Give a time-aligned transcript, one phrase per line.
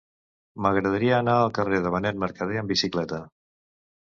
[0.65, 3.21] M'agradaria anar al carrer de Benet Mercadé amb bicicleta.